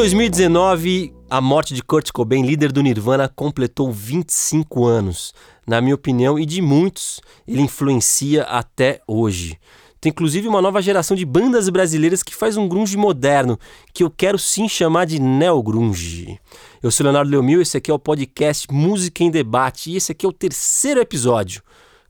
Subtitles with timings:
[0.00, 5.34] 2019, a morte de Kurt Cobain, líder do Nirvana, completou 25 anos.
[5.66, 9.58] Na minha opinião e de muitos, ele influencia até hoje.
[10.00, 13.58] Tem inclusive uma nova geração de bandas brasileiras que faz um grunge moderno,
[13.92, 16.40] que eu quero sim chamar de neo-grunge.
[16.82, 20.24] Eu sou Leonardo Leomil, esse aqui é o podcast Música em Debate e esse aqui
[20.24, 21.62] é o terceiro episódio.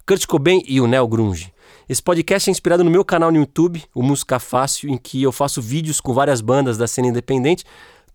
[0.07, 1.53] Kurt Cobain e o neo-grunge.
[1.91, 5.33] Esse podcast é inspirado no meu canal no YouTube, o Música Fácil, em que eu
[5.33, 7.65] faço vídeos com várias bandas da cena independente,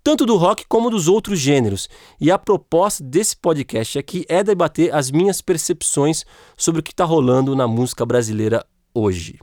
[0.01, 1.89] tanto do rock como dos outros gêneros.
[2.17, 6.23] E a proposta desse podcast aqui é debater as minhas percepções
[6.55, 9.37] sobre o que está rolando na música brasileira hoje.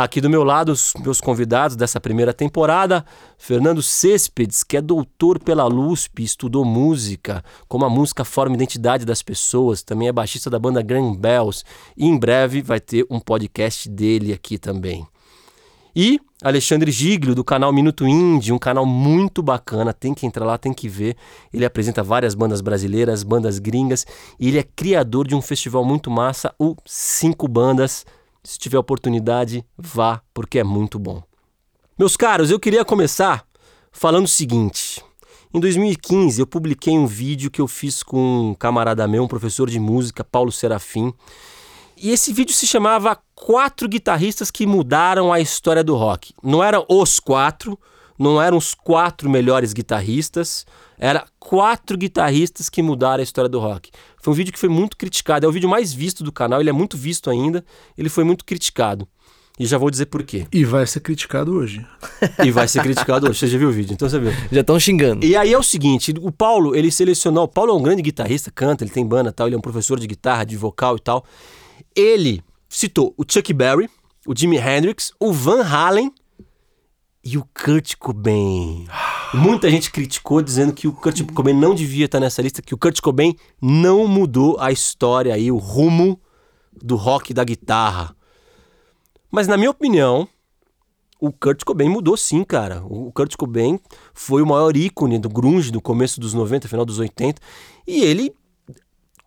[0.00, 3.04] Aqui do meu lado, os meus convidados dessa primeira temporada,
[3.36, 9.04] Fernando Céspedes, que é doutor pela LUSP, estudou música, como a música forma a identidade
[9.04, 13.20] das pessoas, também é baixista da banda Grand Bells, e em breve vai ter um
[13.20, 15.06] podcast dele aqui também.
[15.94, 20.56] E Alexandre Giglio, do canal Minuto Indie, um canal muito bacana, tem que entrar lá,
[20.56, 21.14] tem que ver.
[21.52, 24.06] Ele apresenta várias bandas brasileiras, bandas gringas,
[24.38, 28.06] e ele é criador de um festival muito massa, o Cinco Bandas,
[28.42, 31.22] se tiver oportunidade, vá, porque é muito bom.
[31.98, 33.44] Meus caros, eu queria começar
[33.92, 35.02] falando o seguinte.
[35.52, 39.68] Em 2015, eu publiquei um vídeo que eu fiz com um camarada meu, um professor
[39.68, 41.12] de música, Paulo Serafim.
[41.96, 46.32] E esse vídeo se chamava Quatro Guitarristas que Mudaram a História do Rock.
[46.42, 47.78] Não eram os quatro,
[48.20, 50.66] não eram os quatro melhores guitarristas,
[50.98, 53.90] era quatro guitarristas que mudaram a história do rock.
[54.20, 56.68] Foi um vídeo que foi muito criticado, é o vídeo mais visto do canal, ele
[56.68, 57.64] é muito visto ainda,
[57.96, 59.08] ele foi muito criticado.
[59.58, 60.46] E já vou dizer por quê.
[60.52, 61.84] E vai ser criticado hoje.
[62.42, 63.38] E vai ser criticado hoje.
[63.38, 64.32] Você já viu o vídeo, então você viu.
[64.50, 65.24] Já estão xingando.
[65.24, 68.50] E aí é o seguinte, o Paulo, ele selecionou, o Paulo é um grande guitarrista,
[68.50, 71.24] canta, ele tem banda tal, ele é um professor de guitarra, de vocal e tal.
[71.94, 73.88] Ele citou o Chuck Berry,
[74.26, 76.12] o Jimi Hendrix, o Van Halen
[77.24, 78.86] e o Kurt Cobain.
[79.34, 82.78] Muita gente criticou dizendo que o Kurt Cobain não devia estar nessa lista, que o
[82.78, 86.20] Kurt Cobain não mudou a história aí, o rumo
[86.72, 88.16] do rock da guitarra.
[89.30, 90.26] Mas na minha opinião,
[91.20, 92.82] o Kurt Cobain mudou sim, cara.
[92.84, 93.78] O Kurt Cobain
[94.14, 97.40] foi o maior ícone do grunge do começo dos 90, final dos 80,
[97.86, 98.34] e ele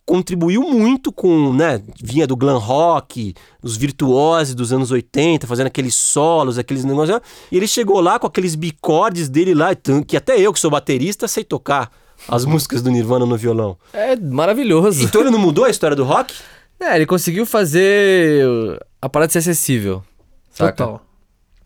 [0.05, 5.95] contribuiu muito com, né, vinha do glam rock, os virtuosos dos anos 80, fazendo aqueles
[5.95, 7.19] solos, aqueles negócios,
[7.51, 9.69] e ele chegou lá com aqueles bicordes dele lá,
[10.05, 11.91] que até eu que sou baterista sei tocar
[12.27, 13.77] as músicas do Nirvana no violão.
[13.93, 15.03] É maravilhoso.
[15.03, 16.33] Então ele não mudou a história do rock?
[16.79, 18.45] É, ele conseguiu fazer
[19.01, 20.03] a parada ser acessível.
[20.51, 20.85] Saca?
[20.85, 21.05] Total.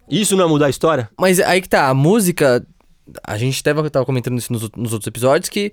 [0.09, 1.09] Isso não é mudar a história?
[1.19, 2.65] Mas aí que tá, a música,
[3.23, 5.71] a gente tava, tava comentando isso nos, nos outros episódios, que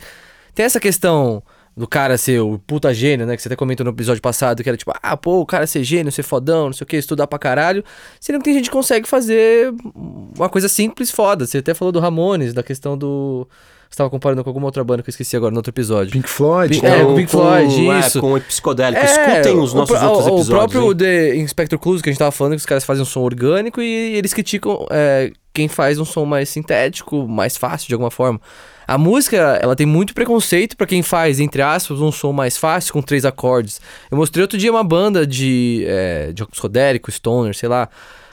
[0.54, 1.42] tem essa questão
[1.76, 3.36] do cara ser o puta gênio, né?
[3.36, 5.82] Que você até comentou no episódio passado, que era tipo, ah, pô, o cara ser
[5.82, 7.84] gênio, ser fodão, não sei o que, estudar pra caralho.
[8.20, 11.46] Sendo que tem gente que consegue fazer uma coisa simples foda.
[11.46, 13.48] Você até falou do Ramones, da questão do.
[13.94, 16.10] Você tava comparando com alguma outra banda que eu esqueci agora no outro episódio.
[16.10, 16.74] Pink Floyd.
[16.74, 18.20] Pink- é, com Pink Floyd, é, isso.
[18.20, 19.00] com o psicodélico.
[19.00, 20.48] É, Escutem os o nossos pró- outros o, episódios.
[20.48, 20.96] O próprio hein?
[20.96, 23.80] The Inspector Clouseau, que a gente tava falando, que os caras fazem um som orgânico
[23.80, 28.40] e eles criticam é, quem faz um som mais sintético, mais fácil de alguma forma.
[28.84, 32.92] A música, ela tem muito preconceito pra quem faz, entre aspas, um som mais fácil
[32.92, 33.80] com três acordes.
[34.10, 37.88] Eu mostrei outro dia uma banda de, é, de psicodélico, stoner, sei lá,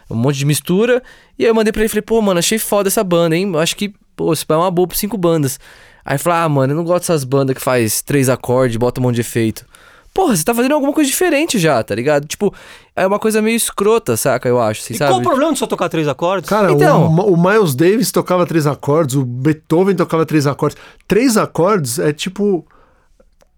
[0.09, 1.03] um monte de mistura.
[1.37, 3.49] E aí eu mandei pra ele e falei, pô, mano, achei foda essa banda, hein?
[3.57, 5.59] Acho que, pô, isso é uma boa pra cinco bandas.
[6.03, 9.03] Aí falou, ah, mano, eu não gosto dessas bandas que faz três acordes, bota um
[9.03, 9.65] monte de efeito.
[10.13, 12.27] Porra, você tá fazendo alguma coisa diferente já, tá ligado?
[12.27, 12.53] Tipo,
[12.95, 14.49] é uma coisa meio escrota, saca?
[14.49, 15.11] Eu acho, assim, E sabe?
[15.11, 16.49] qual o problema de só tocar três acordes?
[16.49, 17.07] Cara, Então.
[17.07, 20.77] o, o Miles Davis tocava três acordes, o Beethoven tocava três acordes.
[21.07, 22.65] Três acordes é tipo.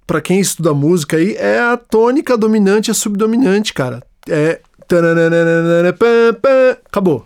[0.05, 4.03] Pra quem estuda música aí, é a tônica dominante e a subdominante, cara.
[4.29, 4.59] É.
[6.85, 7.23] Acabou.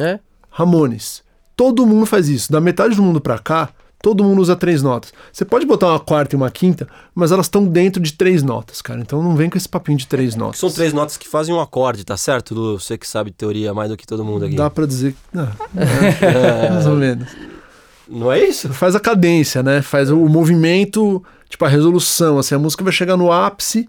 [0.00, 0.18] É?
[0.50, 1.22] Ramones.
[1.56, 2.50] Todo mundo faz isso.
[2.50, 3.70] Da metade do mundo pra cá,
[4.02, 5.12] todo mundo usa três notas.
[5.32, 8.82] Você pode botar uma quarta e uma quinta, mas elas estão dentro de três notas,
[8.82, 9.00] cara.
[9.00, 10.60] Então não vem com esse papinho de três notas.
[10.60, 12.78] São três notas que fazem um acorde, tá certo, Lu?
[12.78, 14.56] Você que sabe teoria mais do que todo mundo aqui.
[14.56, 15.18] Dá pra dizer que.
[15.32, 17.28] Não, é, mais ou menos.
[18.06, 18.68] Não é isso?
[18.74, 19.80] Faz a cadência, né?
[19.80, 22.38] Faz o movimento, tipo a resolução.
[22.38, 23.88] Assim, a música vai chegar no ápice,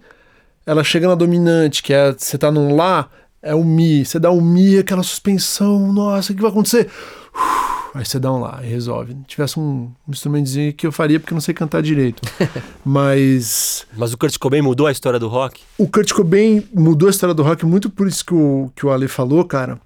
[0.66, 3.10] ela chega na dominante, que é você tá num Lá,
[3.46, 4.04] é o Mi.
[4.04, 6.90] Você dá um Mi, aquela suspensão, nossa, o que vai acontecer?
[7.34, 9.14] Uf, Aí você dá um Lá e resolve.
[9.14, 12.22] Se tivesse um, um instrumentozinho que eu faria, porque eu não sei cantar direito.
[12.84, 15.62] Mas Mas o Kurt Cobain mudou a história do rock?
[15.78, 18.92] o Kurt Cobain mudou a história do rock muito por isso que o, que o
[18.92, 19.80] Ale falou, cara.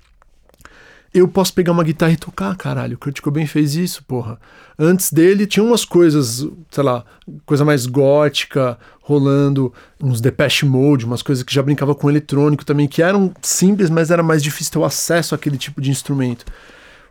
[1.13, 2.95] Eu posso pegar uma guitarra e tocar, caralho.
[2.95, 4.39] O Kurt Cobain fez isso, porra.
[4.77, 7.03] Antes dele tinha umas coisas, sei lá,
[7.45, 8.77] coisa mais gótica
[9.09, 13.89] rolando, uns Depeche Mode, umas coisas que já brincava com eletrônico também, que eram simples,
[13.89, 16.45] mas era mais difícil ter o acesso àquele tipo de instrumento.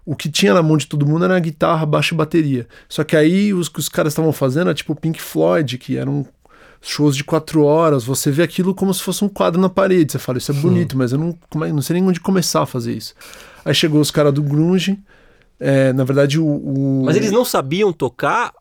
[0.06, 2.66] o que tinha na mão de todo mundo era guitarra, baixo e bateria.
[2.88, 6.24] Só que aí os que os caras estavam fazendo era tipo Pink Floyd, que eram
[6.80, 8.04] shows de quatro horas.
[8.04, 10.12] Você vê aquilo como se fosse um quadro na parede.
[10.12, 12.66] Você fala, isso é bonito, mas eu não, como não sei nem onde começar a
[12.66, 13.12] fazer isso.
[13.64, 14.98] Aí chegou os caras do Grunge.
[15.60, 18.54] é, na verdade, o, o- Mas eles não sabiam tocar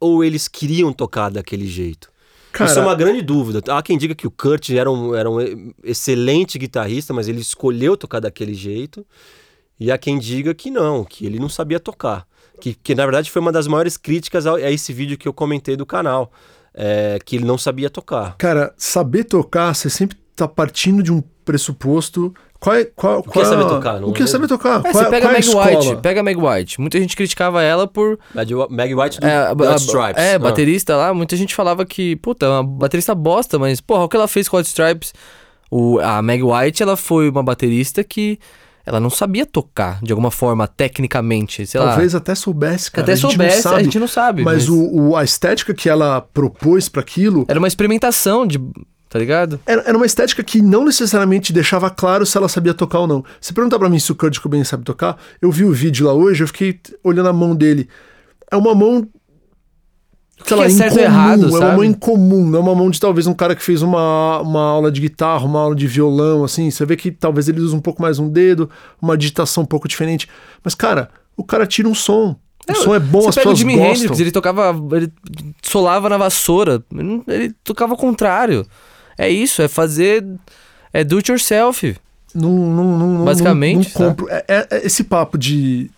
[0.00, 2.08] ou eles queriam tocar daquele jeito?
[2.54, 3.60] Cara, Isso é uma grande dúvida.
[3.68, 7.96] Há quem diga que o Kurt era um, era um excelente guitarrista, mas ele escolheu
[7.96, 9.04] tocar daquele jeito.
[9.78, 12.26] E há quem diga que não, que ele não sabia tocar.
[12.60, 15.32] Que, que na verdade foi uma das maiores críticas ao- a esse vídeo que eu
[15.32, 16.30] comentei do canal.
[16.76, 18.36] é, que ele não sabia tocar.
[18.36, 22.34] Cara, saber tocar, você sempre tá partindo de um pressuposto.
[22.64, 24.48] Qual é, qual, que qual é é saber tocar, não O que é é saber
[24.48, 24.78] tocar?
[24.78, 25.78] É, qual você é- pega qual a é Meg?
[25.86, 26.80] White, pega a Meg White.
[26.80, 28.18] Muita gente criticava ela por.
[28.34, 30.22] Mag Mag White do É, a- Stripes.
[30.22, 30.38] é, Ah.
[30.38, 34.16] baterista lá, muita gente falava que, puta, é uma baterista bosta, mas, porra, o que
[34.16, 35.12] ela fez com a Hot Stripes?
[35.70, 38.38] O, a Meg White, ela foi uma baterista que
[38.86, 41.88] ela não sabia tocar, de alguma forma, tecnicamente, sei lá.
[41.88, 43.02] Talvez até soubesse, cara.
[43.02, 43.76] Até a gente soubesse, não sabe.
[43.80, 44.42] a gente não sabe.
[44.42, 48.58] Mas, O, o- a estética que ela propôs para aquilo Era uma experimentação de.
[49.14, 49.60] Tá ligado?
[49.64, 53.24] era, era uma estética que não necessariamente deixava claro se ela sabia tocar ou não.
[53.40, 56.12] Se perguntar pra mim se o Kurt Cobain sabe tocar, eu vi o vídeo lá
[56.12, 57.88] hoje, eu fiquei olhando a mão dele.
[58.50, 59.06] É uma mão.
[60.44, 61.76] que é certo ou incomum, errado, é uma sabe?
[61.76, 64.90] mão incomum, não é uma mão de talvez um cara que fez uma, uma aula
[64.90, 66.68] de guitarra, uma aula de violão, assim.
[66.68, 68.68] Você vê que talvez ele use um pouco mais um dedo,
[69.00, 70.28] uma digitação um pouco diferente.
[70.64, 72.34] Mas, cara, o cara tira um som.
[72.68, 73.94] O som é bom, Você as pega o pessoas Jimi gostam.
[73.94, 74.74] Hendrix, ele tocava.
[74.96, 75.12] Ele
[75.62, 76.82] solava na vassoura.
[77.28, 78.66] Ele tocava ao contrário.
[79.16, 80.24] É isso, é fazer.
[80.92, 81.96] É do it yourself.
[82.34, 84.28] Não, não, não, não- Basicamente, não, compro.
[84.28, 85.90] É- é- é esse papo de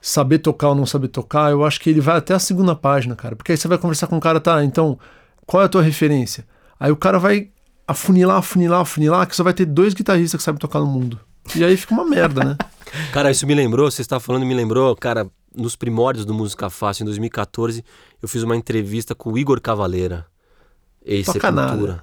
[0.00, 3.14] saber tocar ou não saber tocar, eu acho que ele vai até a segunda página,
[3.16, 3.34] cara.
[3.36, 4.98] Porque aí você vai conversar com o cara, tá, então,
[5.46, 6.44] qual é a tua referência?
[6.78, 7.48] Aí o cara vai
[7.86, 11.18] afunilar, afunilar, afunilar, que só vai ter dois guitarristas que sabem tocar no mundo.
[11.54, 12.56] E aí fica uma merda, né?
[13.12, 17.02] Cara, isso me lembrou, você está falando, me lembrou, cara, nos primórdios do Música Fácil,
[17.02, 17.84] em 2014,
[18.22, 20.26] eu fiz uma entrevista com o Igor Cavaleira,
[21.04, 22.02] ex-sepultura.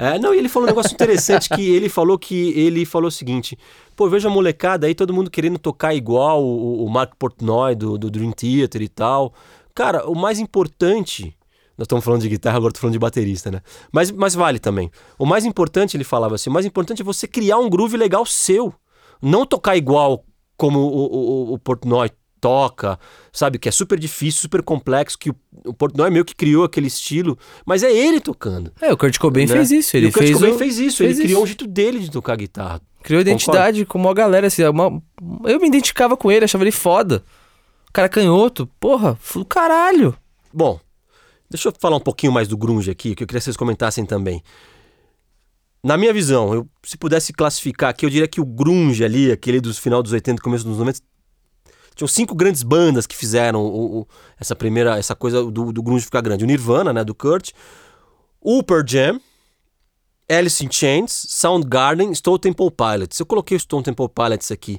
[0.00, 3.10] É, não, e ele falou um negócio interessante que ele falou que ele falou o
[3.10, 3.58] seguinte:
[3.96, 7.98] pô, veja a molecada aí, todo mundo querendo tocar igual o, o Mark Portnoy do,
[7.98, 9.34] do Dream Theater e tal.
[9.74, 11.34] Cara, o mais importante.
[11.76, 13.60] Nós estamos falando de guitarra, agora estou falando de baterista, né?
[13.92, 14.90] Mas, mas vale também.
[15.16, 18.24] O mais importante, ele falava assim: o mais importante é você criar um groove legal
[18.24, 18.72] seu.
[19.20, 20.24] Não tocar igual
[20.56, 22.08] como o, o, o Portnoy
[22.40, 22.98] toca,
[23.32, 23.58] sabe?
[23.58, 25.36] Que é super difícil, super complexo, que o,
[25.66, 28.72] o Portnoy meio que criou aquele estilo, mas é ele tocando.
[28.80, 29.52] É, o Kurt Cobain né?
[29.52, 29.96] fez isso.
[29.96, 31.48] E Ele o Kurt fez, Cobain o- fez isso, fez ele criou um isso.
[31.48, 32.80] jeito dele de tocar guitarra.
[33.02, 34.46] Criou identidade como a galera.
[34.48, 35.00] Assim, é uma...
[35.44, 37.22] Eu me identificava com ele, achava ele foda.
[37.88, 40.14] O cara canhoto, porra, do caralho.
[40.52, 40.78] Bom,
[41.48, 44.04] deixa eu falar um pouquinho mais do grunge aqui, que eu queria que vocês comentassem
[44.04, 44.42] também.
[45.82, 49.60] Na minha visão, eu, se pudesse classificar aqui, eu diria que o grunge ali, aquele
[49.60, 51.00] dos final dos 80 começo dos 90,
[51.98, 54.06] tinham cinco grandes bandas que fizeram o- o-
[54.38, 56.44] essa primeira, essa coisa do, do grunge ficar grande.
[56.44, 57.50] O Nirvana, né, do Kurt,
[58.40, 59.20] o Pearl Jam,
[60.30, 63.18] Alice in Chains, Soundgarden, Stone Temple Pilots.
[63.18, 64.78] Eu coloquei o Stone Temple Pilots aqui.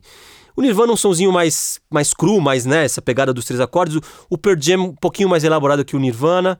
[0.55, 3.97] O Nirvana é um sonzinho mais, mais cru, mais, né, essa pegada dos três acordes.
[3.97, 4.01] O,
[4.31, 6.57] o Pearl Jam um pouquinho mais elaborado que o Nirvana.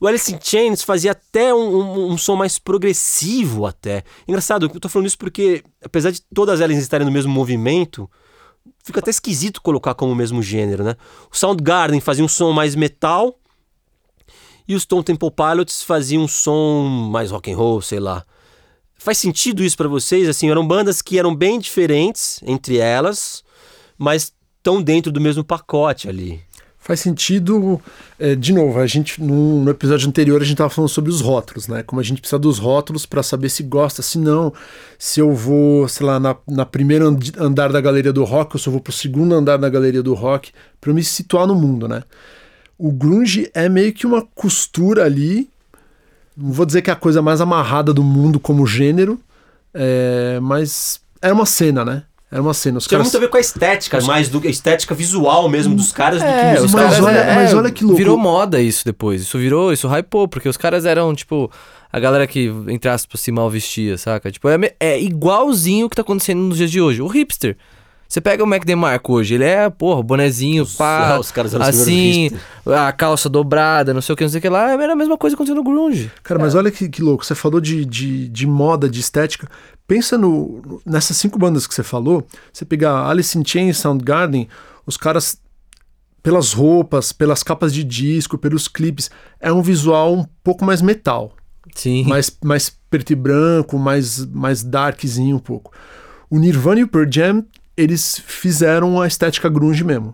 [0.00, 4.04] O Alice in Chains fazia até um, um- um som mais progressivo até.
[4.28, 8.08] Engraçado, eu tô falando isso porque, apesar de todas elas estarem no mesmo movimento,
[8.88, 10.96] fica até esquisito colocar como o mesmo gênero, né?
[11.30, 13.38] O Soundgarden fazia um som mais metal
[14.66, 18.24] e os Stone Temple Pilots faziam um som mais rock and roll, sei lá.
[18.96, 20.26] Faz sentido isso pra vocês?
[20.26, 23.44] Assim, eram bandas que eram bem diferentes entre elas,
[23.98, 26.42] mas estão dentro do mesmo pacote ali.
[26.88, 27.78] Faz sentido.
[28.18, 31.20] é, de novo, a gente no, no episódio anterior a gente tava falando sobre os
[31.20, 31.82] rótulos, né?
[31.82, 34.54] Como a gente precisa dos rótulos para saber se gosta, se não,
[34.98, 38.58] se eu vou, sei lá, na, na primeira and- andar da galeria do rock, ou
[38.58, 41.86] se eu vou pro segundo andar da galeria do rock, para me situar no mundo,
[41.86, 42.04] né?
[42.78, 45.50] O grunge é meio que uma costura ali.
[46.34, 49.20] Não vou dizer que é a coisa mais amarrada do mundo como gênero,
[49.74, 52.04] é, mas era uma cena, né?
[52.30, 52.76] Era uma cena.
[52.78, 55.74] Os Tinha caras muito a ver com a estética, mais do a estética visual mesmo
[55.74, 57.96] dos caras do que É, os mas caras, olha- é, mas olha que louco.
[57.96, 59.22] Virou moda isso depois.
[59.22, 61.50] Isso virou, isso hypou, porque os caras eram, tipo,
[61.90, 64.30] a galera que, entre aspas, se mal vestia, saca?
[64.30, 67.00] Tipo, é, é igualzinho o que tá acontecendo nos dias de hoje.
[67.00, 67.56] O hipster.
[68.08, 72.30] Você pega o Mac DeMarco hoje, ele é, porra, bonezinho, pá, ah, os caras assim,
[72.66, 74.70] a calça dobrada, não sei o que, não sei o que lá.
[74.72, 76.10] Era a mesma coisa que aconteceu no grunge.
[76.22, 77.22] Cara, mas olha que, que louco.
[77.24, 79.46] Você falou de, de, de moda, de estética.
[79.86, 82.26] Pensa no, no- nessas cinco bandas que você falou.
[82.50, 84.48] Você pegar Alice in Chains, Soundgarden,
[84.86, 85.38] os caras,
[86.22, 91.32] pelas roupas, pelas capas de disco, pelos clipes, é um visual um pouco mais metal.
[91.74, 92.04] Sim.
[92.06, 95.70] mais, mais preto e branco, mais, mais darkzinho um pouco.
[96.30, 97.44] O Nirvana e o Pearl Jam,
[97.78, 100.12] eles fizeram a estética grunge mesmo.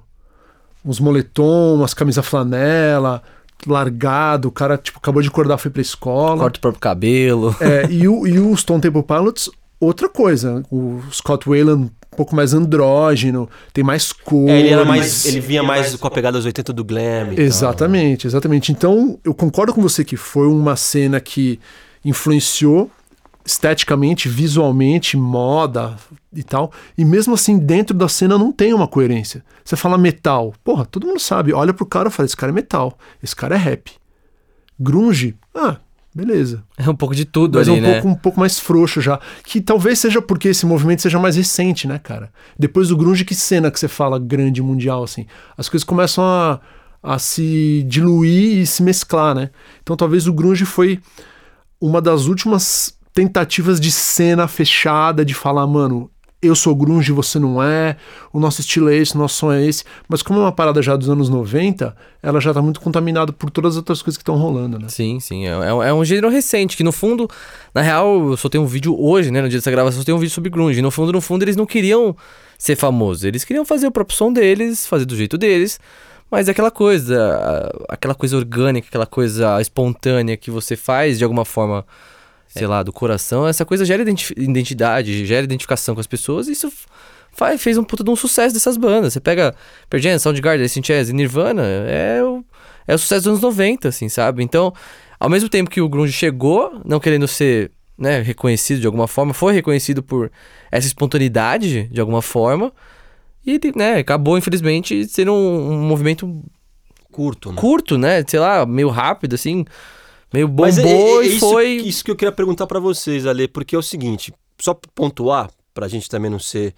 [0.84, 3.22] Uns moletom, umas camisas flanela,
[3.66, 6.42] largado, o cara tipo, acabou de acordar, foi pra escola.
[6.42, 7.56] Corta o próprio cabelo.
[7.58, 9.48] É, e, o, e o Stone Temple Pilots,
[9.80, 10.62] outra coisa.
[10.70, 14.48] O Scott Wayland um pouco mais andrógeno, tem mais cor.
[14.48, 15.24] É, ele era mais.
[15.24, 17.32] Ele vinha mais com a pegada dos 80 do glam.
[17.36, 18.70] Exatamente, exatamente.
[18.70, 21.58] Então, eu concordo com você que foi uma cena que
[22.04, 22.90] influenciou
[23.44, 25.96] esteticamente, visualmente, moda
[26.32, 26.72] e tal.
[26.96, 29.44] E mesmo assim, dentro da cena não tem uma coerência.
[29.64, 31.52] Você fala metal, porra, todo mundo sabe.
[31.52, 33.92] Olha pro cara e fala: esse cara é metal, esse cara é rap.
[34.80, 35.76] Grunge, ah,
[36.14, 36.64] beleza.
[36.76, 37.92] É um pouco de tudo Mas ali, é um, né?
[37.94, 39.20] pouco, um pouco mais frouxo já.
[39.44, 42.32] Que talvez seja porque esse movimento seja mais recente, né, cara?
[42.58, 45.26] Depois do grunge, que cena que você fala grande mundial, assim?
[45.56, 46.60] As coisas começam a,
[47.02, 49.50] a se diluir e se mesclar, né?
[49.82, 50.98] Então talvez o grunge foi
[51.80, 56.10] uma das últimas tentativas de cena fechada, de falar, mano,
[56.42, 57.96] eu sou grunge, você não é,
[58.30, 59.82] o nosso estilo é esse, o nosso som é esse.
[60.06, 63.48] Mas como é uma parada já dos anos 90, ela já tá muito contaminada por
[63.48, 64.88] todas as outras coisas que estão rolando, né?
[64.90, 65.46] Sim, sim.
[65.46, 67.30] É, é- é um gênero recente, que no fundo,
[67.74, 69.40] na real, eu só tenho um vídeo hoje, né?
[69.40, 70.82] No dia dessa gravação, só tenho um vídeo sobre grunge.
[70.82, 72.14] No fundo, no fundo, eles não queriam
[72.58, 73.24] ser famosos.
[73.24, 75.80] Eles queriam fazer o próprio som deles, fazer do jeito deles.
[76.30, 81.44] Mas é aquela coisa, aquela coisa orgânica, aquela coisa espontânea que você faz de alguma
[81.44, 81.86] forma,
[82.54, 86.52] sei lá, do coração, essa coisa gera identi- identidade, gera identificação com as pessoas, e
[86.52, 86.72] isso
[87.32, 89.12] faz, fez um puta de um sucesso dessas bandas.
[89.12, 89.54] Você pega
[89.90, 92.44] Pearl Jam, Soundgarden, Chains e Nirvana, é o,
[92.86, 94.44] é o sucesso dos anos 90, assim, sabe?
[94.44, 94.72] Então,
[95.18, 99.34] ao mesmo tempo que o grunge chegou, não querendo ser né, reconhecido de alguma forma,
[99.34, 100.30] foi reconhecido por
[100.70, 102.72] essa espontaneidade de alguma forma,
[103.44, 106.40] e né, acabou, infelizmente, sendo um, um movimento
[107.10, 107.56] Curto, né?
[107.60, 108.24] curto, né?
[108.26, 109.64] Sei lá, meio rápido, assim,
[110.34, 111.76] meio bombou Mas é- é- é e isso, foi...
[111.76, 115.48] Isso que eu queria perguntar pra vocês, Ale, porque é o seguinte, só pra pontuar,
[115.72, 116.74] pra gente também não ser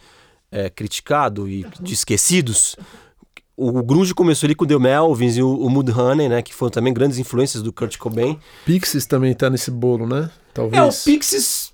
[0.53, 2.77] é, criticado e de esquecidos,
[3.57, 6.71] o grunge começou ali com o The Melvins e o, o Mudhoney, né, que foram
[6.71, 8.39] também grandes influências do Kurt Cobain.
[8.67, 10.31] Pixies também tá nesse bolo, né?
[10.53, 10.83] Talvez.
[10.83, 11.66] É, o Pixies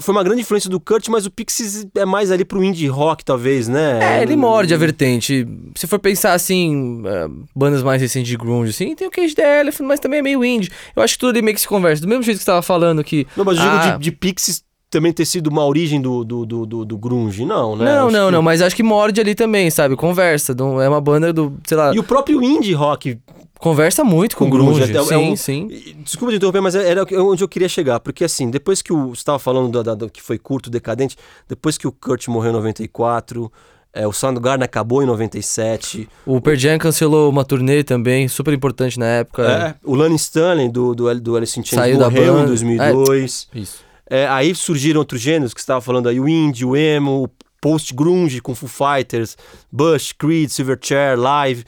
[0.00, 3.24] foi uma grande influência do Kurt, mas o Pixies é mais ali pro indie rock,
[3.24, 4.18] talvez, né?
[4.18, 5.46] É, ele morde a vertente.
[5.76, 9.60] Se for pensar assim, é, bandas mais recentes de grunge, assim, tem o Cage the
[9.60, 10.70] Elephant, mas também é meio indie.
[10.96, 12.02] Eu acho que tudo ali meio que se conversa.
[12.02, 13.26] Do mesmo jeito que você tava falando que...
[13.36, 16.44] Não, mas eu digo Ah, de, de Pixies também ter sido uma origem do, do,
[16.44, 17.84] do, do- do grunge, não, né?
[17.86, 19.96] Não, Acho não, que- não, mas acho que morde ali também, sabe?
[19.96, 20.54] Conversa.
[20.84, 23.16] É uma banda do, sei lá, E o próprio indie rock
[23.62, 24.80] conversa muito com, com grunge.
[24.92, 25.68] grunge, é sim, um- sim.
[26.04, 28.00] Desculpa te interromper, mas era onde eu queria chegar.
[28.00, 29.08] Porque assim, depois que o.
[29.10, 31.16] Você estava falando da- da- do que foi curto, decadente,
[31.48, 33.50] depois que o Kurt morreu em 94,
[33.94, 36.08] é, o Soundgarden acabou em 97.
[36.26, 39.42] O Pearl Jam cancelou uma turnê também, super importante na época.
[39.42, 42.46] é, o Lanny Stanley do, do, do Alice in Chains Saiu da morreu em banda.
[42.48, 43.48] 2002.
[43.54, 43.78] Isso.
[44.10, 47.30] É, aí surgiram outros gêneros que você estava falando aí, o indie, o emo, o
[47.60, 49.36] post-grunge com Foo Fighters,
[49.70, 51.64] Bush, Creed, Silverchair, Live.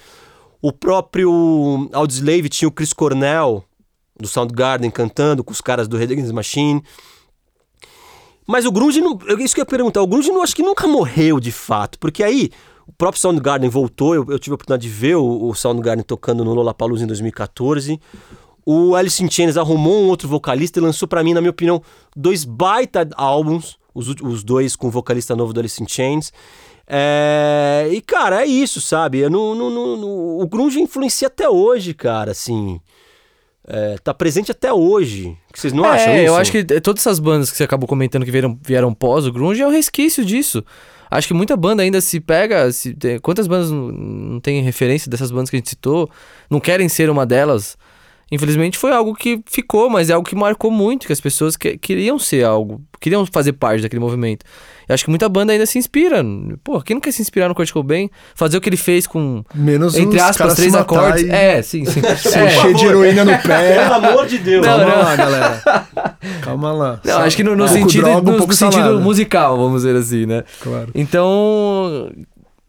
[0.64, 3.62] O próprio Audioslave tinha o Chris Cornell,
[4.18, 6.82] do Soundgarden, cantando com os caras do Red Machine.
[8.46, 10.88] Mas o grunge, não, isso que eu ia perguntar, o grunge não, acho que nunca
[10.88, 12.50] morreu de fato, porque aí
[12.86, 16.42] o próprio Soundgarden voltou, eu, eu tive a oportunidade de ver o, o Soundgarden tocando
[16.42, 18.00] no Lollapalooza em 2014.
[18.64, 21.82] O Alice in Chains arrumou um outro vocalista e lançou pra mim, na minha opinião,
[22.16, 26.32] dois baita álbuns, os, os dois com o vocalista novo do Alice in Chains.
[26.86, 29.18] É, e, cara, é isso, sabe?
[29.18, 32.80] Eu não, não- não- não- o grunge influencia até hoje, cara, assim.
[33.66, 35.34] É, tá presente até hoje.
[35.52, 36.24] Que Vocês não é, acham isso?
[36.26, 39.32] eu acho que todas essas bandas que você acabou comentando que vieram, vieram pós o
[39.32, 40.62] grunge é um resquício disso.
[41.10, 42.70] Acho que muita banda ainda se pega.
[42.72, 46.10] Se, quantas bandas não, não tem referência dessas bandas que a gente citou?
[46.50, 47.78] Não querem ser uma delas?
[48.34, 51.78] Infelizmente foi algo que ficou, mas é algo que marcou muito, que as pessoas que-
[51.78, 54.44] queriam ser algo, queriam fazer parte daquele movimento.
[54.88, 56.22] Eu acho que muita banda ainda se inspira.
[56.62, 58.10] Pô, quem não quer se inspirar no Kurt Cobain?
[58.34, 61.22] Fazer o que ele fez com, Menos entre aspas, três se matar acordes.
[61.24, 62.00] e É, sim, sim.
[62.02, 62.46] se É.
[62.58, 63.84] encher de heroína no Pelo pé.
[63.84, 64.66] amor de Deus.
[64.66, 65.02] Não, Calma não.
[65.04, 65.62] lá, galera.
[66.42, 67.00] Calma lá.
[67.04, 69.82] Não, acho que no, no pouco sentido, droga, um no, pouco no sentido musical, vamos
[69.82, 70.42] dizer assim, né?
[70.60, 70.90] Claro.
[70.94, 72.10] Então,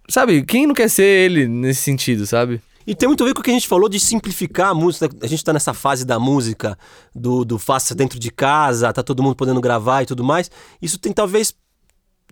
[0.07, 2.61] sabe, quem não quer ser ele nesse sentido, sabe?
[2.87, 5.09] E tem muito a ver com o que a gente falou de simplificar a música.
[5.21, 6.77] A gente tá nessa fase da música,
[7.13, 10.51] do, do faça dentro de casa, tá todo mundo podendo gravar e tudo mais.
[10.81, 11.53] Isso tem talvez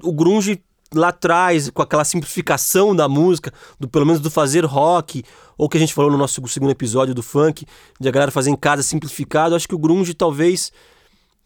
[0.01, 0.62] o grunge
[0.93, 5.24] lá atrás, com aquela simplificação da música, do pelo menos do fazer rock,
[5.57, 7.65] ou que a gente falou no nosso segundo episódio do funk,
[8.00, 9.55] de a galera fazer em casa simplificado.
[9.55, 10.72] Acho que o grunge talvez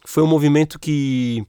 [0.06, 1.46] foi um movimento que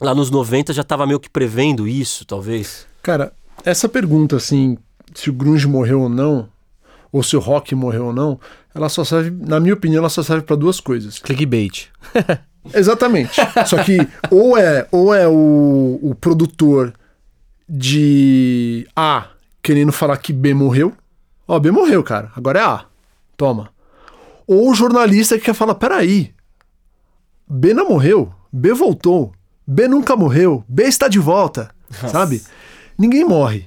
[0.00, 2.86] lá nos 90 já tava meio que prevendo isso, talvez.
[3.02, 3.32] Cara,
[3.64, 4.76] essa pergunta, assim,
[5.14, 6.48] se o grunge morreu ou não,
[7.12, 8.40] ou se o rock morreu ou não,
[8.74, 11.18] ela só serve, na minha opinião, ela só serve pra duas coisas.
[11.18, 11.88] Clickbait.
[12.74, 13.32] Exatamente.
[13.66, 13.98] Só que
[14.30, 16.94] ou é, ou é o, o produtor
[17.68, 19.26] de A
[19.62, 20.92] querendo falar que B morreu.
[21.46, 22.30] Ó, B morreu, cara.
[22.34, 22.84] Agora é A.
[23.36, 23.70] Toma.
[24.46, 26.32] Ou o jornalista que quer falar: peraí,
[27.48, 29.32] B não morreu, B voltou,
[29.66, 31.70] B nunca morreu, B está de volta,
[32.10, 32.42] sabe?
[32.98, 33.66] Ninguém morre.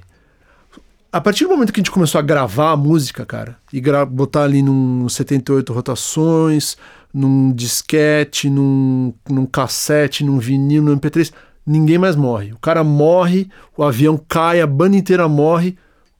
[1.12, 4.42] A partir do momento que a gente começou a gravar a música, cara, e botar
[4.42, 6.76] ali num 78 rotações,
[7.12, 11.32] num disquete, num, num cassete, num vinil, num MP3,
[11.66, 12.52] ninguém mais morre.
[12.52, 15.76] O cara morre, o avião cai, a banda inteira morre,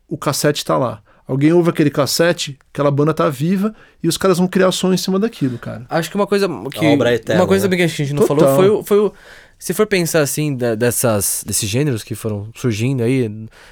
[0.08, 1.02] o cassete tá lá.
[1.28, 4.96] Alguém ouve aquele cassete, aquela banda tá viva e os caras vão criar som em
[4.96, 5.84] cima daquilo, cara.
[5.90, 6.86] Acho que uma coisa que.
[6.86, 7.76] A obra é eterna, uma coisa né?
[7.76, 8.56] que a gente não Total.
[8.56, 9.12] falou foi, foi o.
[9.58, 13.28] Se for pensar assim, da- dessas, desses gêneros que foram surgindo aí,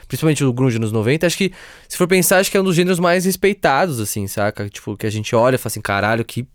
[0.09, 1.53] principalmente o grunge nos 90, acho que,
[1.89, 4.69] se for pensar, acho que é um dos gêneros mais respeitados, assim, saca?
[4.69, 6.47] Tipo, que a gente olha e fala assim, caralho, que,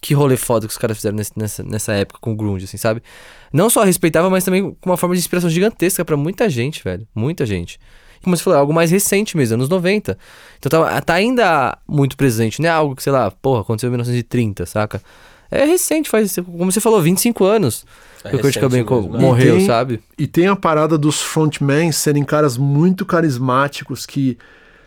[0.00, 2.76] que rolê foda que os caras fizeram nesse- nessa, nessa época com o grunge, assim,
[2.76, 3.00] sabe?
[3.52, 7.06] Não só respeitava, mas também com uma forma de inspiração gigantesca pra muita gente, velho.
[7.14, 7.78] Muita gente.
[8.24, 10.18] Como você falou, é algo mais recente mesmo, anos 90.
[10.58, 13.90] Então tá, tá ainda muito presente, não é algo que, sei lá, porra, aconteceu em
[13.92, 15.00] 1930, saca?
[15.52, 17.84] É recente, faz, como você falou, 25 anos
[18.24, 19.18] É que o Kurt Cobain né?
[19.18, 20.00] morreu, E tem- sabe?
[20.18, 24.38] E tem a parada dos frontmen serem caras muito carismáticos, que.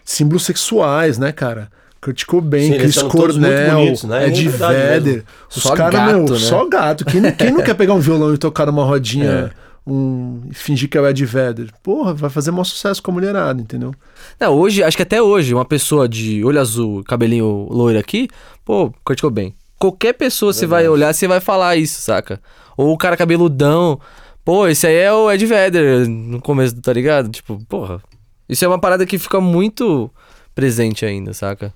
[0.04, 1.70] símbolos sexuais, né, cara?
[2.02, 4.28] Kurt Cobain, Sim, Chris Cornell, bonitos, né?
[4.28, 5.24] Ed É Vedder.
[5.50, 6.38] Os Só caras, gato, meu, né?
[6.38, 7.06] só gato.
[7.06, 9.90] Quem, quem não quer pegar um violão e tocar numa rodinha É.
[9.90, 11.70] um, e fingir que é o Ed Vedder?
[11.82, 13.92] Porra, vai fazer maior sucesso com a mulherada, entendeu?
[14.40, 18.28] Não, hoje, acho que até hoje, uma pessoa de olho azul, cabelinho loiro aqui,
[18.64, 19.52] pô, Kurt Cobain.
[19.80, 22.42] Qualquer pessoa você vai olhar, você vai falar isso, saca?
[22.78, 24.00] Ou o cara cabeludão,
[24.44, 27.30] pô, esse aí é o Ed Vedder no começo, tá ligado?
[27.30, 28.02] Tipo, porra.
[28.48, 30.10] Isso é uma parada que fica muito
[30.54, 31.74] presente ainda, saca?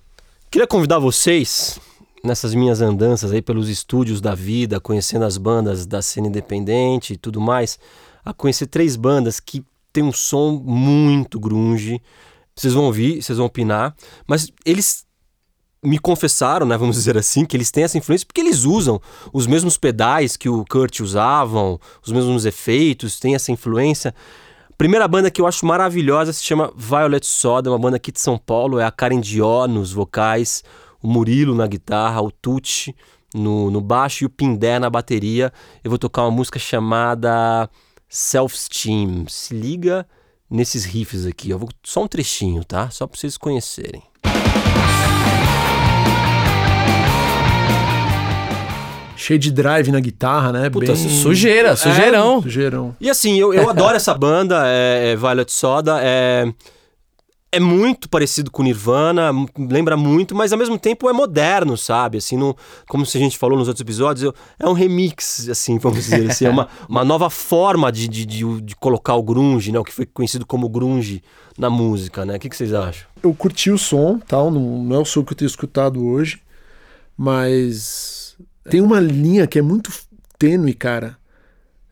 [0.52, 1.80] Queria convidar vocês,
[2.24, 7.18] nessas minhas andanças aí pelos estúdios da vida, conhecendo as bandas da cena independente e
[7.18, 7.80] tudo mais,
[8.24, 12.02] a conhecer três bandas que tem um som muito grunge.
[12.56, 13.96] Vocês vão ouvir, vocês vão opinar,
[14.28, 15.06] mas eles
[15.84, 19.48] me confessaram, né, vamos dizer assim, que eles têm essa influência porque eles usam os
[19.48, 24.14] mesmos pedais que o Kurt usavam, os mesmos efeitos, tem essa influência.
[24.78, 28.38] Primeira banda que eu acho maravilhosa se chama Violet Soda, uma banda aqui de São
[28.38, 30.64] Paulo, é a Karen Dió nos vocais,
[31.02, 32.96] o Murilo na guitarra, o Tucci
[33.34, 35.52] no, no baixo e o Pindé na bateria.
[35.84, 37.70] Eu vou tocar uma música chamada
[38.08, 39.26] Self-Esteem.
[39.28, 40.08] Se liga
[40.50, 42.90] nesses riffs aqui, eu vou só um trechinho, tá?
[42.90, 44.09] Só pra vocês conhecerem.
[49.20, 50.70] Cheio de drive na guitarra, né?
[50.70, 50.96] Puta, Bem...
[50.96, 52.42] Sujeira, sujeirão.
[52.42, 52.96] Sujeirão.
[53.02, 56.52] E assim, eu, eu adoro essa banda, é, é Violet Soda, é,
[57.52, 62.20] é muito parecido com Nirvana, lembra muito, mas ao mesmo tempo é moderno, sabe?
[62.20, 62.56] Assim, não,
[62.88, 66.30] como se a gente falou nos outros episódios, eu- é um remix, assim, vamos dizer
[66.32, 69.80] assim, é uma, uma nova forma de, de, de, de colocar o grunge, né?
[69.80, 71.22] O que foi conhecido como grunge
[71.58, 72.38] na música, né?
[72.38, 73.06] O que, que vocês acham?
[73.22, 76.40] eu curti o som, tal, não, não é o som que eu tenho escutado hoje,
[77.18, 78.19] mas
[78.70, 79.92] tem uma linha que é muito
[80.38, 81.18] tênue, cara,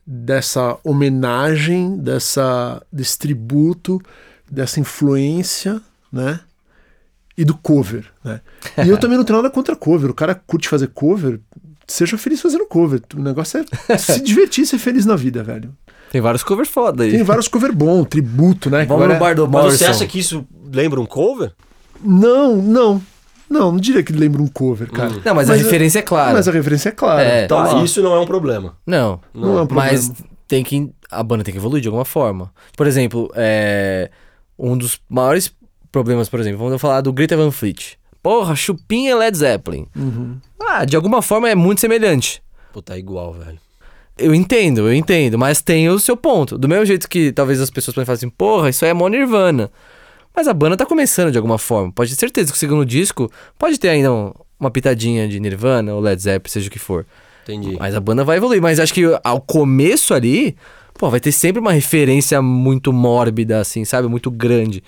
[0.06, 4.02] dessa homenagem, dessa desse tributo,
[4.50, 6.40] dessa influência, né?
[7.38, 8.42] E do cover, né?
[8.84, 10.10] E eu também não tenho nada contra cover.
[10.10, 11.40] O cara curte fazer cover,
[11.86, 13.02] seja feliz fazendo cover.
[13.16, 15.76] O negócio é se divertir e ser feliz na vida, velho.
[16.12, 17.12] Tem vários covers foda aí.
[17.12, 18.86] Tem vários cover bom, tributo, né?
[18.86, 19.78] Vamos agora no bar do Mas Morrison.
[19.78, 21.52] você acha que isso lembra um cover?
[22.02, 23.02] Não, não.
[23.49, 25.21] Não, não diria que lembra um cover, cara.
[25.23, 26.33] Não, mas, a referência é clara.
[26.33, 27.21] Mas a referência é clara.
[27.21, 27.47] É.
[27.47, 27.83] tá lá.
[27.83, 28.75] isso não é um problema.
[28.86, 29.21] Não.
[29.33, 29.91] Não é um problema.
[29.91, 30.12] Mas
[30.47, 30.91] tem que.
[31.10, 32.51] A banda tem que evoluir de alguma forma.
[32.75, 34.10] Por exemplo, é,
[34.60, 35.53] um dos maiores
[35.91, 37.97] problemas, por exemplo, vamos falar do Greta Van Fleet.
[38.21, 39.88] Porra, Chupinha e Led Zeppelin.
[39.95, 40.38] Uhum.
[40.60, 42.41] Ah, de alguma forma é muito semelhante.
[42.73, 43.57] Pô, tá igual, velho.
[44.17, 46.57] Eu entendo, eu entendo, mas tem o seu ponto.
[46.57, 49.07] Do mesmo jeito que talvez as pessoas podem falar assim, porra, isso aí é mó
[49.07, 49.71] Nirvana.
[50.38, 51.91] Mas a banda tá começando de alguma forma.
[51.91, 55.95] Pode ter certeza que o segundo disco pode ter ainda um- uma pitadinha de Nirvana
[55.95, 57.08] ou Led Zeppelin, seja o que for.
[57.43, 57.76] Entendi.
[57.80, 58.62] Mas a banda vai evoluir.
[58.62, 60.56] Mas acho que ao começo ali,
[60.93, 64.08] pô, vai ter sempre uma referência muito mórbida, assim, sabe?
[64.08, 64.84] Muito grande.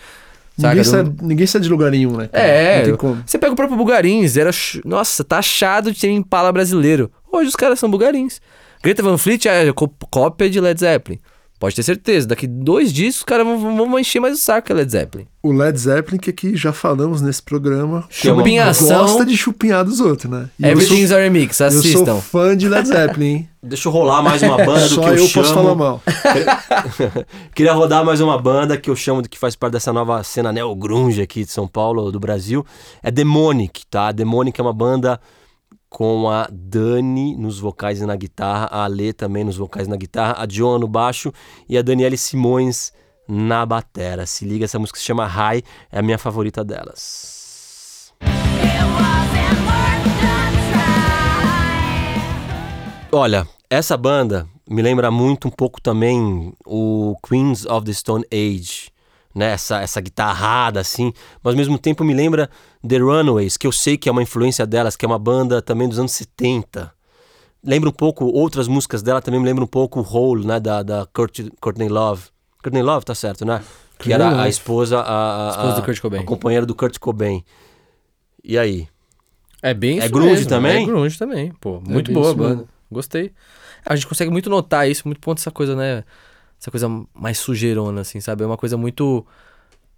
[0.55, 2.27] Ninguém, sai, ninguém sai de lugar nenhum, né?
[2.27, 2.43] cara?
[2.45, 3.23] É, Não tem como.
[3.25, 4.51] você pega o próprio Bugarins, era.
[4.51, 7.09] ch- Nossa, taxado de ter um Impala brasileiro.
[7.31, 8.39] Hoje os caras são Bugarins.
[8.83, 11.17] Greta Van Fleet é có- cópia de Led Zeppelin.
[11.59, 12.25] Pode ter certeza.
[12.25, 15.27] Daqui dois discos os caras vão, vão- encher mais o saco que Led Zeppelin.
[15.43, 19.01] O Led Zeppelin, que aqui já falamos nesse programa, é Chupinhação.
[19.01, 20.49] gosta de chupinhar dos outros, né?
[20.57, 22.05] E eu Everything's sou, a Remix, eu assistam.
[22.05, 23.49] sou fã de Led Zeppelin, hein?
[23.61, 25.43] Deixa eu rolar mais uma banda do Só que eu, eu chamo.
[25.45, 26.01] posso falar mal.
[27.53, 30.51] Queria rodar mais uma banda que eu chamo de que faz parte dessa nova cena
[30.51, 32.65] neo grunge aqui de São Paulo, do Brasil.
[33.03, 34.11] É Demonic, tá?
[34.11, 35.19] Demonic é uma banda
[35.89, 39.95] com a Dani nos vocais e na guitarra, a Ale também nos vocais e na
[39.95, 41.34] guitarra, a Joan no baixo
[41.67, 42.93] e a Daniele Simões
[43.28, 44.25] na batera.
[44.25, 48.13] Se liga, essa música se chama High, é a minha favorita delas.
[53.12, 58.91] Olha, essa banda me lembra muito um pouco também o Queens of the Stone Age,
[59.39, 59.52] né?
[59.52, 62.49] Essa, essa guitarrada assim, mas ao mesmo tempo me lembra
[62.86, 65.88] The Runaways, que eu sei que é uma influência delas, que é uma banda também
[65.88, 66.91] dos anos 70.
[67.63, 70.60] Lembra um pouco, outras músicas dela também me lembram um pouco o Hole, né?
[70.60, 72.23] Da, da Kurt, Courtney Love.
[72.62, 73.63] Courtney Love, tá certo, né?
[73.97, 76.19] Que era a esposa, a, a, Esposa do Kurt Cobain.
[76.21, 77.43] a companheira do Kurt Cobain.
[78.43, 78.88] E aí?
[79.62, 80.84] É bem É grunge mesmo, também?
[80.84, 81.82] É grunge também, pô.
[81.86, 82.65] Muito bem boa a banda.
[82.89, 83.34] Gostei.
[83.86, 86.04] A gente consegue muito notar isso, muito ponto essa coisa, né?
[86.59, 88.43] Essa coisa mais sujeirona, assim, sabe?
[88.43, 89.25] É uma coisa muito...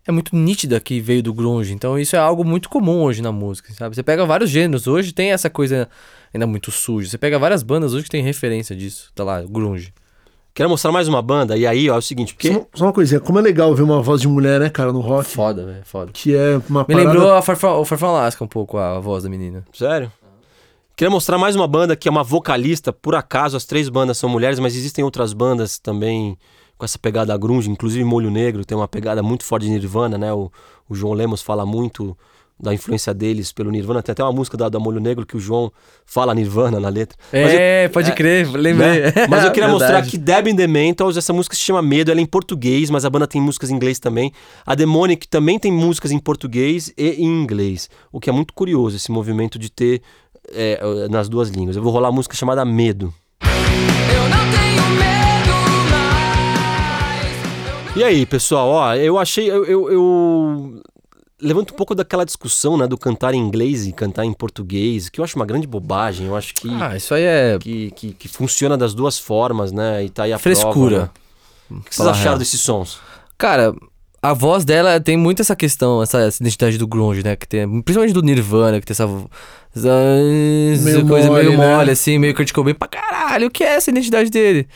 [0.07, 1.73] É muito nítida que veio do grunge.
[1.73, 3.95] Então isso é algo muito comum hoje na música, sabe?
[3.95, 4.87] Você pega vários gêneros.
[4.87, 5.87] Hoje tem essa coisa
[6.33, 7.09] ainda muito suja.
[7.09, 9.11] Você pega várias bandas hoje que tem referência disso.
[9.13, 9.93] Tá lá, grunge.
[10.53, 12.51] Quero mostrar mais uma banda, e aí, ó, é o seguinte, porque...
[12.51, 14.99] Só, só uma coisinha, como é legal ver uma voz de mulher, né, cara, no
[14.99, 15.29] rock.
[15.29, 15.81] Foda, velho.
[15.85, 16.11] Foda.
[16.11, 17.09] Que é uma Me parada...
[17.09, 17.41] lembrou a
[18.09, 19.63] Alaska um pouco, a voz da menina.
[19.71, 20.11] Sério?
[21.01, 24.29] Queria mostrar mais uma banda que é uma vocalista, por acaso as três bandas são
[24.29, 26.37] mulheres, mas existem outras bandas também
[26.77, 30.31] com essa pegada grunge, inclusive Molho Negro tem uma pegada muito forte de Nirvana, né?
[30.31, 30.51] O,
[30.87, 32.15] o João Lemos fala muito
[32.59, 35.39] da influência deles pelo Nirvana, tem até uma música da, da Molho Negro que o
[35.39, 35.71] João
[36.05, 37.17] fala Nirvana na letra.
[37.33, 39.01] Mas eu- É, pode crer, lembrei.
[39.01, 39.13] né?
[39.27, 42.19] Mas eu queria mostrar que Deb and the Mentals, essa música se chama Medo, ela
[42.19, 44.31] é em português, mas a banda tem músicas em inglês também.
[44.63, 48.95] A Demonic também tem músicas em português e em inglês, o que é muito curioso,
[48.97, 50.03] esse movimento de ter
[50.49, 51.75] é, nas duas línguas.
[51.75, 53.13] Eu vou rolar a música chamada Medo.
[53.41, 55.53] Eu não tenho medo
[55.91, 57.95] mais.
[57.95, 59.49] E aí, pessoal, ó, eu achei.
[59.49, 60.81] Eu, eu, eu
[61.41, 65.19] levanto um pouco daquela discussão, né, do cantar em inglês e cantar em português, que
[65.19, 66.27] eu acho uma grande bobagem.
[66.27, 66.69] Eu acho que.
[66.69, 70.03] Ah, isso aí é Que, que, que funciona das duas formas, né?
[70.03, 70.73] E tá aí a frescura.
[70.73, 71.11] prova,
[71.69, 71.77] né?
[71.79, 72.99] O que vocês acharam desses sons?
[73.37, 73.73] Cara,
[74.21, 77.35] a voz dela tem muito essa questão, essa, essa identidade do grunge, né?
[77.35, 79.09] Que tem, principalmente do Nirvana, que tem essa,
[79.75, 79.89] essa
[80.83, 81.75] Meio coisa mole, meio né?
[81.75, 83.47] mole, assim, meio Kurt Cobain pra caralho.
[83.47, 84.67] O que é essa identidade dele?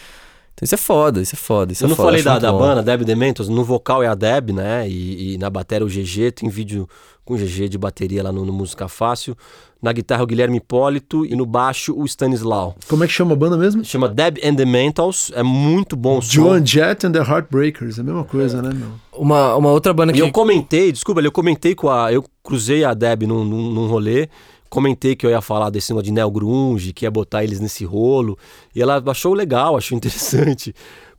[0.54, 2.08] Então isso é foda, isso é foda, isso Eu é não foda.
[2.10, 3.50] falei da, da banda, Deb Dementos.
[3.50, 4.88] No vocal é a Deb, né?
[4.88, 6.32] E, e na bateria o GG.
[6.32, 6.88] Tem vídeo
[7.26, 9.36] com o GG de bateria lá no, no Música Fácil.
[9.82, 11.26] Na guitarra o Guilherme Hipólito.
[11.26, 12.76] E no baixo o Stanislau.
[12.88, 13.84] Como é que chama a banda mesmo?
[13.84, 15.32] Chama Deb and the Mentals.
[15.36, 16.32] É muito bom o som.
[16.32, 18.90] Joan Jett and the Heartbreakers, é a mesma coisa, né, meu?
[19.12, 20.22] Uma, uma outra banda E que...
[20.22, 22.14] eu comentei, desculpa, eu comentei com a.
[22.14, 24.30] Eu cruzei a Deb num, num, num rolê.
[24.70, 27.86] Comentei que eu ia falar desse negócio de Neo Grunge, que ia botar eles nesse
[27.86, 28.38] rolo.
[28.76, 30.76] E ela achou legal, achou interessante.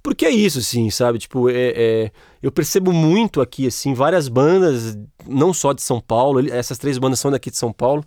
[0.07, 1.19] Porque é isso, assim, sabe?
[1.19, 6.49] Tipo, é, é- eu percebo muito aqui, assim, várias bandas, não só de São Paulo,
[6.49, 8.05] essas três bandas são daqui de São Paulo,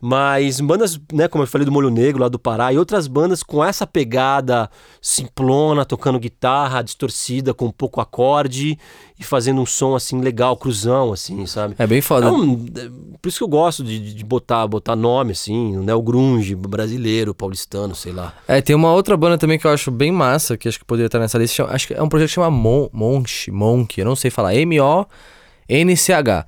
[0.00, 3.42] mas bandas, né, como eu falei do Molho Negro lá do Pará, e outras bandas
[3.42, 4.70] com essa pegada
[5.02, 8.78] simplona, tocando guitarra distorcida com pouco acorde
[9.18, 11.74] e fazendo um som assim legal, cruzão, assim, sabe?
[11.78, 12.28] É bem foda.
[12.28, 12.88] Então, é,
[13.20, 17.34] por isso que eu gosto de, de botar, botar nome, assim, o Neo Grunge, brasileiro,
[17.34, 18.32] paulistano, sei lá.
[18.48, 21.06] É, tem uma outra banda também que eu acho bem massa, que acho que poderia
[21.06, 21.64] estar nessa lista.
[21.66, 26.46] Acho que é um projeto que chama Mon Monch, Monk, eu não sei falar, M-O-N-C-H.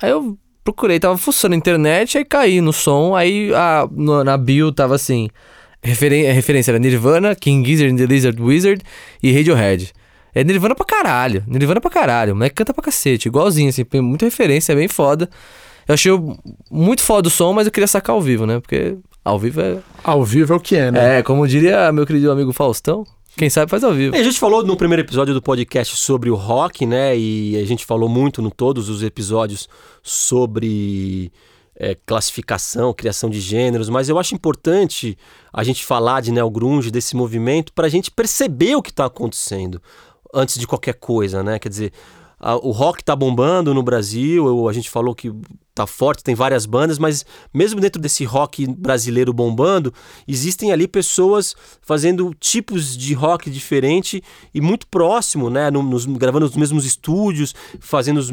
[0.00, 3.88] Aí eu procurei, tava fuçando na internet, aí caí no som, aí a,
[4.24, 5.28] na bio tava assim,
[5.82, 8.82] referen a referência era Nirvana, King Gizzard and the Lizard Wizard
[9.22, 9.92] e Radiohead.
[10.34, 14.00] É Nirvana pra caralho, Nirvana pra caralho, o moleque canta pra cacete, igualzinho, assim, tem
[14.00, 15.28] muita referência, é bem foda.
[15.86, 16.12] Eu achei
[16.70, 18.60] muito foda o som, mas eu queria sacar ao vivo, né?
[18.60, 21.18] Porque ao vivo é Ao vivo é o que é, né?
[21.18, 23.04] é, como diria meu querido amigo Faustão,
[23.36, 24.14] quem sabe faz ao vivo.
[24.16, 27.16] A gente falou no primeiro episódio do podcast sobre o rock, né?
[27.16, 29.68] E a gente falou muito no todos os episódios
[30.02, 31.32] sobre
[31.76, 35.16] é, classificação, criação de gêneros, mas eu acho importante
[35.52, 39.80] a gente falar de neogrunge, desse movimento, para a gente perceber o que está acontecendo
[40.34, 41.58] antes de qualquer coisa, né?
[41.58, 41.92] Quer dizer,
[42.38, 45.32] a- o rock tá bombando no Brasil, eu- a gente falou que
[45.82, 49.92] tá forte, tem várias bandas, mas mesmo dentro desse rock brasileiro bombando,
[50.26, 54.22] existem ali pessoas fazendo tipos de rock diferente
[54.54, 55.70] e muito próximo, né?
[55.70, 58.30] no- nos- gravando nos mesmos estúdios, fazendo os-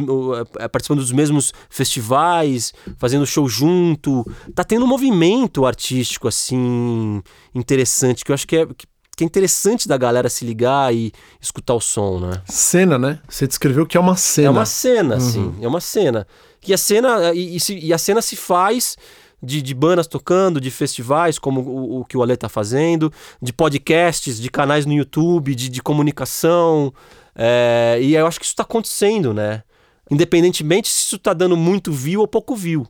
[0.59, 4.25] eh, participando dos mesmos festivais, fazendo show junto.
[4.53, 7.21] Tá tendo um movimento artístico assim
[7.53, 11.11] interessante que eu acho que é que que é interessante da galera se ligar e
[11.41, 12.41] escutar o som, né?
[12.45, 13.19] Cena, né?
[13.27, 14.47] Você descreveu que é uma cena.
[14.47, 16.25] É uma cena, assim, é uma cena.
[16.67, 18.97] E a cena, e, e se- e a cena se faz
[19.41, 23.53] de, de bandas tocando, de festivais, como o, o que o Ale tá fazendo, de
[23.53, 26.93] podcasts, de canais no YouTube, de, de comunicação.
[27.35, 29.63] é, e eu acho que isso tá acontecendo, né?
[30.11, 32.85] Independentemente se isso tá dando muito view ou pouco view.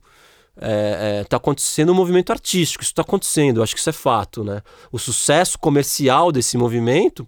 [0.62, 3.94] É, é, tá acontecendo um movimento artístico, isso tá acontecendo, eu acho que isso é
[3.94, 4.62] fato, né?
[4.92, 7.28] O sucesso comercial desse movimento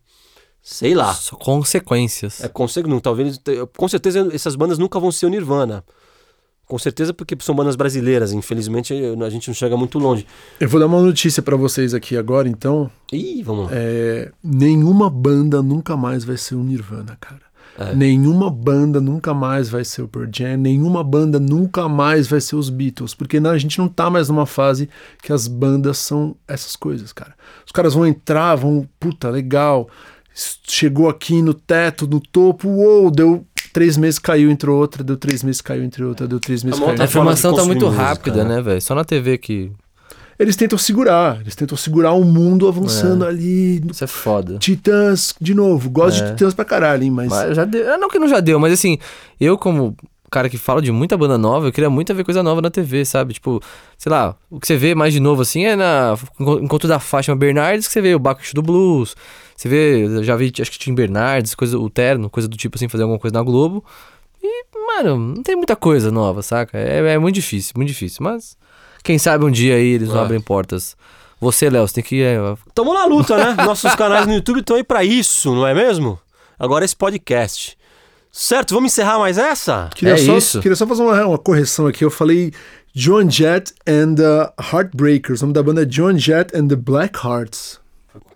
[0.63, 1.11] Sei lá.
[1.15, 2.43] Só consequências.
[2.43, 3.39] É, conse- não, talvez,
[3.75, 5.83] com certeza essas bandas nunca vão ser o Nirvana.
[6.71, 8.31] Com certeza porque são bandas brasileiras.
[8.31, 10.25] Infelizmente a gente não chega muito longe.
[10.57, 12.89] Eu vou dar uma notícia pra vocês aqui agora, então.
[13.11, 13.71] Ih, vamos lá.
[13.73, 17.41] É, nenhuma banda nunca mais vai ser o Nirvana, cara.
[17.77, 17.93] É.
[17.93, 22.55] Nenhuma banda nunca mais vai ser o Pearl Jam, nenhuma banda nunca mais vai ser
[22.55, 24.89] os Beatles, porque não, a gente não tá mais numa fase
[25.21, 27.35] que as bandas são essas coisas, cara.
[27.65, 29.89] Os caras vão entrar, vão, puta, legal,
[30.33, 35.43] chegou aqui no teto, no topo, uou, deu três meses caiu, entrou outra, deu três
[35.43, 36.89] meses caiu, entrou outra, deu três meses É caiu.
[36.91, 38.81] outra A informação tá muito rápida, música, né, velho?
[38.81, 39.71] Só na TV que.
[40.39, 44.57] Eles tentam segurar, eles tentam segurar o mundo avançando ali, Isso é foda.
[44.57, 46.25] Titãs, de novo, gosto É.
[46.25, 47.29] de Titãs pra caralho, hein, mas...
[47.29, 47.93] Mas já deu.
[47.93, 48.97] ah, Não que não já deu, mas assim,
[49.39, 49.95] eu como
[50.31, 53.03] cara que fala de muita banda nova, eu queria muito ver coisa nova na TV,
[53.05, 53.33] sabe?
[53.33, 53.61] Tipo,
[53.97, 57.35] sei lá, o que você vê mais de novo assim é na Encontro da Fátima
[57.35, 59.13] Bernardes que você vê o Bacuxi do Blues.
[59.61, 62.77] Você vê, eu já vi, acho que Tim Bernardes, coisa, o Terno, coisa do tipo
[62.77, 63.85] assim, fazer alguma coisa na Globo.
[64.41, 66.79] E, mano, não tem muita coisa nova, saca?
[66.79, 68.23] É, é muito difícil, muito difícil.
[68.23, 68.57] Mas
[69.03, 70.23] quem sabe um dia aí eles não É.
[70.23, 70.97] abrem portas.
[71.39, 72.23] Você, Léo, você tem que.
[72.23, 72.37] é,
[72.73, 73.53] Tamo na luta, né?
[73.63, 76.19] Nossos canais no YouTube estão aí pra isso, não é mesmo?
[76.57, 77.77] Agora esse podcast.
[78.31, 79.89] Certo, vamos encerrar mais essa?
[79.93, 80.59] Queria, É só, isso.
[80.59, 82.03] queria só fazer uma, uma correção aqui.
[82.03, 82.51] Eu falei
[82.95, 85.41] John Jett and the Heartbreakers.
[85.41, 87.80] O nome da banda é John Jett and the Black Hearts.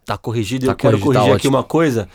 [0.06, 0.66] Tá corrigido.
[0.66, 1.58] Tá eu quero corrigido, tá corrigir aqui ótimo.
[1.58, 2.08] uma coisa.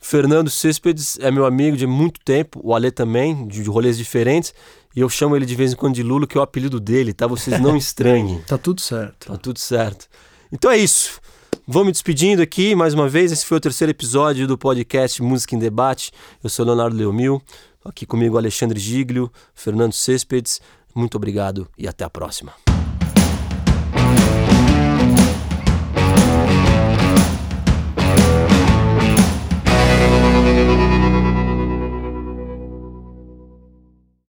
[0.00, 4.52] Fernando Céspedes é meu amigo de muito tempo, o Ale também, de, de rolês diferentes.
[4.94, 7.12] E eu chamo ele de vez em quando de Lulo, que é o apelido dele,
[7.12, 7.26] tá?
[7.26, 8.42] Vocês não estranhem.
[8.46, 9.28] Tá tudo certo.
[9.28, 10.08] Tá tudo certo.
[10.50, 11.20] Então é isso.
[11.66, 13.30] Vou me despedindo aqui mais uma vez.
[13.30, 16.10] Esse foi o terceiro episódio do podcast Música em Debate.
[16.42, 17.40] Eu sou Leonardo Leomil.
[17.84, 20.60] Aqui comigo Alexandre Giglio, Fernando Céspedes.
[20.94, 22.61] Muito obrigado e até a próxima.